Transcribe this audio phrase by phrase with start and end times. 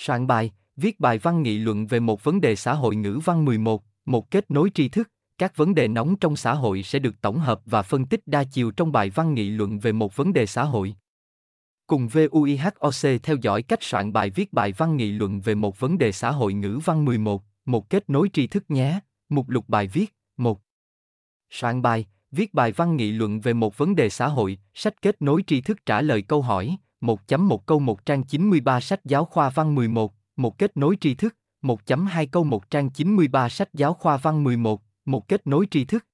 [0.00, 3.44] Soạn bài, viết bài văn nghị luận về một vấn đề xã hội ngữ văn
[3.44, 7.20] 11, một kết nối tri thức, các vấn đề nóng trong xã hội sẽ được
[7.20, 10.32] tổng hợp và phân tích đa chiều trong bài văn nghị luận về một vấn
[10.32, 10.94] đề xã hội.
[11.86, 15.98] Cùng VUIHOC theo dõi cách soạn bài viết bài văn nghị luận về một vấn
[15.98, 19.00] đề xã hội ngữ văn 11, một kết nối tri thức nhé.
[19.28, 20.60] Mục lục bài viết, 1.
[21.50, 25.22] Soạn bài, viết bài văn nghị luận về một vấn đề xã hội, sách kết
[25.22, 29.50] nối tri thức trả lời câu hỏi, 1.1 câu 1 trang 93 sách giáo khoa
[29.50, 34.16] văn 11, một kết nối tri thức, 1.2 câu 1 trang 93 sách giáo khoa
[34.16, 36.04] văn 11, một kết nối tri thức.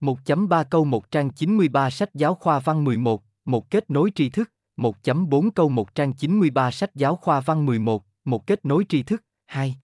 [0.00, 4.50] 1.3 câu 1 trang 93 sách giáo khoa văn 11, một kết nối tri thức,
[4.76, 9.24] 1.4 câu 1 trang 93 sách giáo khoa văn 11, một kết nối tri thức,
[9.46, 9.76] 2.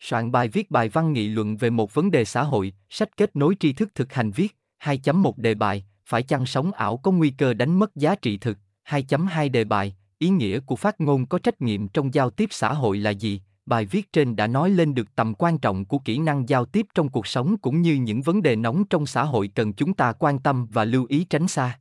[0.00, 3.36] Soạn bài viết bài văn nghị luận về một vấn đề xã hội, sách kết
[3.36, 7.30] nối tri thức thực hành viết, 2.1 đề bài, phải chăng sống ảo có nguy
[7.30, 11.38] cơ đánh mất giá trị thực, 2.2 đề bài, ý nghĩa của phát ngôn có
[11.38, 13.40] trách nhiệm trong giao tiếp xã hội là gì?
[13.66, 16.86] Bài viết trên đã nói lên được tầm quan trọng của kỹ năng giao tiếp
[16.94, 20.12] trong cuộc sống cũng như những vấn đề nóng trong xã hội cần chúng ta
[20.12, 21.78] quan tâm và lưu ý tránh xa.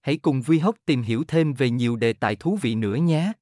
[0.00, 3.32] Hãy cùng Vi Hốc tìm hiểu thêm về nhiều đề tài thú vị nữa nhé.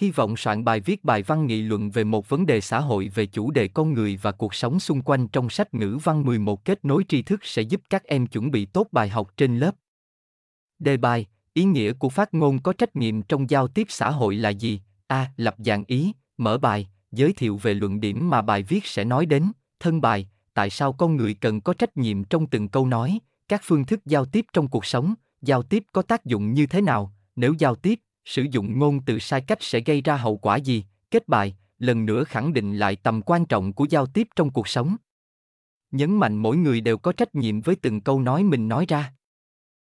[0.00, 3.08] Hy vọng soạn bài viết bài văn nghị luận về một vấn đề xã hội
[3.14, 6.64] về chủ đề con người và cuộc sống xung quanh trong sách ngữ văn 11
[6.64, 9.74] kết nối tri thức sẽ giúp các em chuẩn bị tốt bài học trên lớp.
[10.78, 11.26] Đề bài,
[11.58, 14.80] ý nghĩa của phát ngôn có trách nhiệm trong giao tiếp xã hội là gì?
[15.06, 15.32] A.
[15.36, 19.26] Lập dạng ý, mở bài, giới thiệu về luận điểm mà bài viết sẽ nói
[19.26, 23.18] đến, thân bài, tại sao con người cần có trách nhiệm trong từng câu nói,
[23.48, 26.80] các phương thức giao tiếp trong cuộc sống, giao tiếp có tác dụng như thế
[26.80, 30.56] nào, nếu giao tiếp, sử dụng ngôn từ sai cách sẽ gây ra hậu quả
[30.56, 34.50] gì, kết bài, lần nữa khẳng định lại tầm quan trọng của giao tiếp trong
[34.50, 34.96] cuộc sống.
[35.90, 39.12] Nhấn mạnh mỗi người đều có trách nhiệm với từng câu nói mình nói ra.